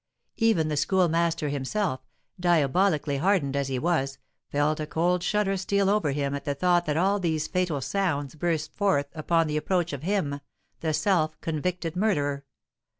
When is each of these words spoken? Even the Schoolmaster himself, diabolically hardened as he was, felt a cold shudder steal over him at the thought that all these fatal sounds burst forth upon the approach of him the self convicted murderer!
Even 0.37 0.67
the 0.67 0.77
Schoolmaster 0.77 1.49
himself, 1.49 1.99
diabolically 2.39 3.17
hardened 3.17 3.55
as 3.55 3.67
he 3.67 3.77
was, 3.77 4.17
felt 4.49 4.79
a 4.79 4.87
cold 4.87 5.21
shudder 5.21 5.55
steal 5.57 5.91
over 5.91 6.09
him 6.09 6.33
at 6.33 6.43
the 6.43 6.55
thought 6.55 6.87
that 6.87 6.97
all 6.97 7.19
these 7.19 7.45
fatal 7.47 7.79
sounds 7.81 8.33
burst 8.33 8.73
forth 8.73 9.05
upon 9.13 9.45
the 9.45 9.57
approach 9.57 9.93
of 9.93 10.01
him 10.01 10.41
the 10.79 10.91
self 10.91 11.39
convicted 11.39 11.95
murderer! 11.95 12.43